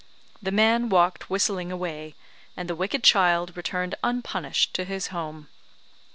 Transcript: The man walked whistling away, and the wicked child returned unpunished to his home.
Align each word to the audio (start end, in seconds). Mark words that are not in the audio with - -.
The 0.41 0.49
man 0.51 0.89
walked 0.89 1.29
whistling 1.29 1.71
away, 1.71 2.15
and 2.57 2.67
the 2.67 2.73
wicked 2.73 3.03
child 3.03 3.55
returned 3.55 3.93
unpunished 4.03 4.73
to 4.73 4.83
his 4.83 5.09
home. 5.09 5.47